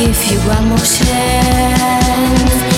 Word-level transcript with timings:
give 0.00 0.32
you 0.32 0.38
one 0.48 0.68
more 0.70 0.78
chance. 0.78 2.69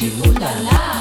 Chỉ. 0.00 0.99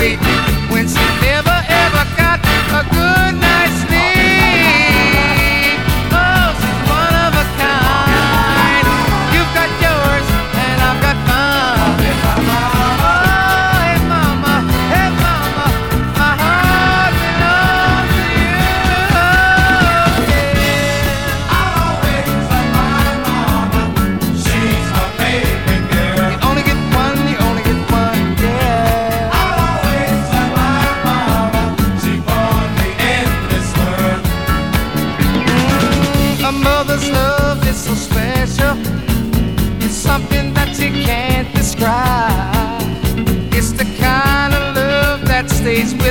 when 0.00 0.88
she 0.88 0.94
never 1.20 1.62
ever 1.68 2.04
got 2.16 2.40
a 2.72 2.94
good. 2.94 3.19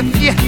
With 0.02 0.22
you 0.22 0.38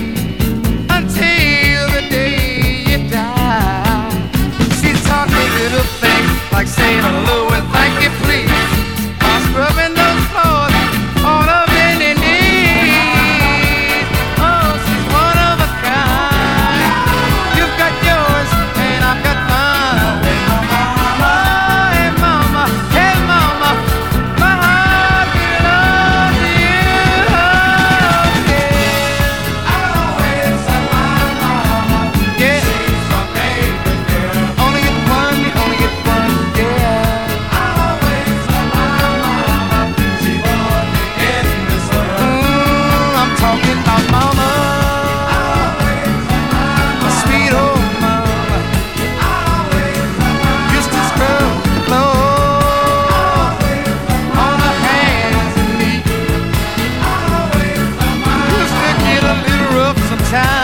time 60.31 60.60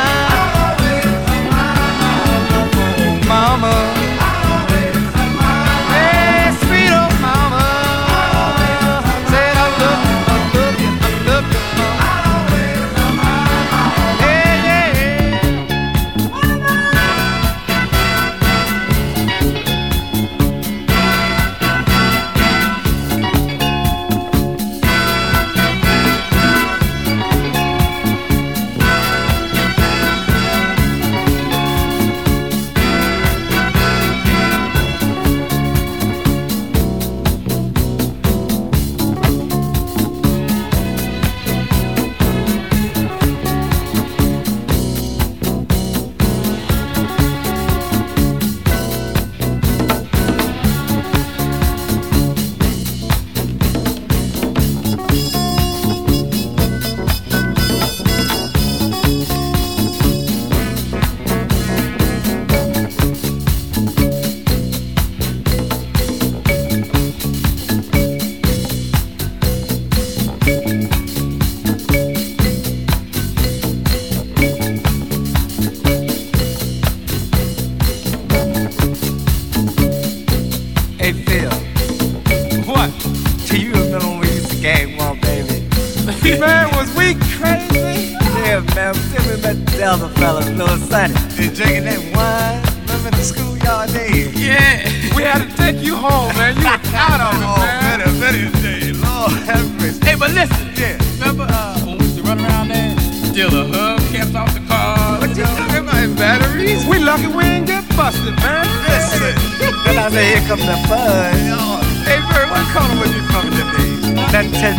The. 114.58 114.74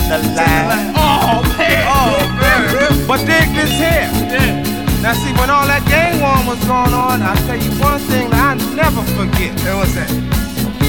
Oh, 0.98 1.38
man. 1.56 1.86
Oh, 1.86 2.18
man. 2.42 3.06
But 3.06 3.18
dig 3.18 3.46
this 3.54 3.70
here. 3.70 4.10
Yeah. 4.26 4.98
Now 5.02 5.12
see, 5.14 5.30
when 5.38 5.50
all 5.50 5.66
that 5.70 5.86
gang 5.86 6.18
war 6.18 6.34
was 6.50 6.58
going 6.66 6.90
on, 6.92 7.22
I 7.22 7.36
tell 7.46 7.54
you 7.54 7.70
one 7.78 8.00
thing 8.10 8.28
that 8.30 8.58
I 8.58 8.74
never 8.74 9.06
forget. 9.14 9.54
Hey, 9.62 9.74
what's 9.78 9.94
that? 9.94 10.10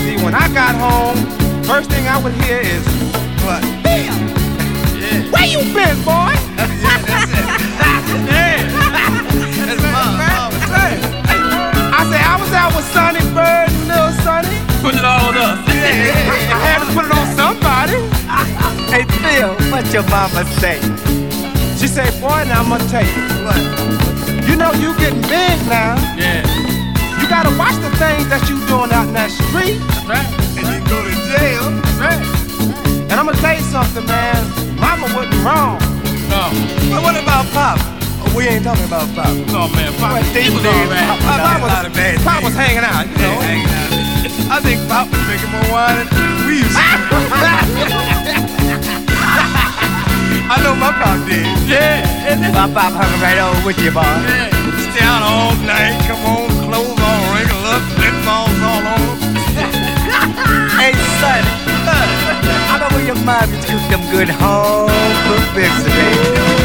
See, 0.01 0.17
when 0.25 0.33
I 0.33 0.49
got 0.57 0.73
home, 0.73 1.21
first 1.69 1.91
thing 1.93 2.07
I 2.09 2.17
would 2.17 2.33
hear 2.41 2.57
is, 2.65 2.81
What? 3.45 3.61
Bill, 3.85 4.09
Yeah. 4.97 5.21
where 5.29 5.45
you 5.45 5.61
been, 5.69 5.97
boy? 6.01 6.33
yeah, 6.57 6.97
that's 7.05 7.29
it. 7.29 8.65
That's 9.69 9.85
mom, 9.85 10.17
mom. 10.17 10.49
I 11.93 12.01
say 12.09 12.17
I 12.25 12.35
was 12.41 12.51
out 12.57 12.73
with 12.73 12.89
Sonny 12.89 13.21
Bird 13.37 13.69
and 13.69 13.85
Little 13.85 14.13
Sonny. 14.25 14.57
Put 14.81 14.95
it 14.97 15.05
all 15.05 15.29
on 15.29 15.37
us. 15.37 15.61
I 15.69 16.57
had 16.57 16.81
to 16.81 16.89
put 16.97 17.05
it 17.05 17.13
on 17.13 17.25
somebody. 17.37 17.48
Hey, 18.89 19.05
Phil, 19.21 19.53
what 19.71 19.85
your 19.93 20.03
mama 20.09 20.43
say? 20.59 20.81
She 21.77 21.87
said, 21.87 22.09
boy, 22.19 22.43
now 22.49 22.61
I'm 22.61 22.69
gonna 22.69 22.83
tell 22.89 23.05
you. 23.05 23.21
What? 23.45 23.61
You 24.49 24.55
know 24.57 24.71
you 24.73 24.97
getting 24.97 25.21
big 25.29 25.57
now. 25.69 25.95
Yeah. 26.17 26.41
You 27.21 27.27
gotta 27.29 27.53
watch 27.57 27.77
the 27.79 27.91
things 28.01 28.27
that 28.33 28.43
you 28.49 28.57
doing 28.67 28.91
out 28.91 29.07
in 29.07 29.13
that 29.13 29.29
street. 29.31 29.77
That's 29.93 30.05
right. 30.09 30.29
And 30.57 30.65
you 30.65 30.79
go 30.89 30.97
to 31.05 31.13
jail? 31.31 31.63
That's 31.69 31.97
right. 32.01 32.23
And 33.09 33.13
I'm 33.13 33.25
gonna 33.29 33.37
tell 33.37 33.55
you 33.55 33.63
something, 33.69 34.05
man. 34.09 34.41
Mama 34.81 35.07
wasn't 35.15 35.37
wrong. 35.45 35.77
No. 36.27 36.49
Well, 36.89 37.03
what 37.05 37.15
about 37.15 37.45
Pop? 37.53 37.77
Oh, 38.25 38.33
we 38.35 38.49
ain't 38.49 38.65
talking 38.65 38.85
about 38.89 39.05
Pop. 39.15 39.29
No, 39.53 39.69
man. 39.71 39.93
Pop, 40.01 40.17
Well, 40.17 40.23
he 40.33 40.49
was 40.49 40.61
these 40.61 40.65
all. 40.65 40.89
Pop- 40.89 41.21
Pop, 41.23 41.37
done 41.37 41.61
a 41.61 41.63
was, 41.63 41.71
lot 41.71 41.93
bad 41.93 42.17
Pop 42.25 42.41
was 42.43 42.55
hanging 42.57 42.83
out, 42.83 43.05
you 43.05 43.15
know. 43.21 43.37
Yeah, 43.37 43.47
hanging 43.47 43.69
out. 43.69 43.91
I 44.49 44.57
think 44.65 44.81
Pop 44.89 45.07
was 45.13 45.21
drinking 45.29 45.51
more 45.53 45.69
wine 45.71 46.09
than 46.09 46.47
we 46.49 46.65
used 46.65 46.73
to. 46.73 48.05
I 50.49 50.57
know 50.63 50.73
my 50.73 50.91
Pop 50.91 51.21
did. 51.29 51.45
Yeah. 51.69 52.01
My 52.49 52.65
Pop 52.73 52.93
hung 52.97 53.13
right 53.21 53.37
over 53.37 53.61
with 53.65 53.77
you, 53.85 53.91
boy. 53.91 54.01
yeah. 54.01 54.49
Stay 54.89 55.05
out 55.05 55.21
all 55.21 55.53
night, 55.61 55.93
come 56.09 56.17
on, 56.25 56.49
clothes 56.65 56.97
all 56.97 57.21
wrinkled 57.37 57.69
up, 57.69 57.85
lip 58.01 58.17
balls 58.25 58.57
all 58.65 58.81
on. 58.81 59.13
hey, 60.81 60.97
son, 61.21 61.45
I 61.85 62.81
know 62.81 62.89
where 62.97 63.05
your 63.05 63.21
mom 63.25 63.49
cooked 63.61 63.89
them 63.93 64.01
good 64.09 64.29
home 64.29 64.89
cooked 65.29 65.53
biscuits 65.53 66.58